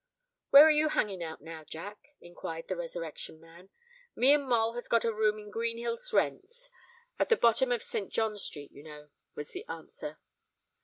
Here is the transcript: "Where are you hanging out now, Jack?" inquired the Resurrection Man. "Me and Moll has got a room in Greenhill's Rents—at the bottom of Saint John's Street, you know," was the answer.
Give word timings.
"Where 0.49 0.65
are 0.65 0.71
you 0.71 0.89
hanging 0.89 1.21
out 1.23 1.41
now, 1.41 1.63
Jack?" 1.63 2.07
inquired 2.19 2.67
the 2.67 2.75
Resurrection 2.75 3.39
Man. 3.39 3.69
"Me 4.15 4.33
and 4.33 4.49
Moll 4.49 4.73
has 4.73 4.87
got 4.87 5.05
a 5.05 5.13
room 5.13 5.37
in 5.37 5.51
Greenhill's 5.51 6.11
Rents—at 6.11 7.29
the 7.29 7.37
bottom 7.37 7.71
of 7.71 7.83
Saint 7.83 8.11
John's 8.11 8.41
Street, 8.41 8.71
you 8.71 8.81
know," 8.81 9.09
was 9.35 9.51
the 9.51 9.63
answer. 9.69 10.17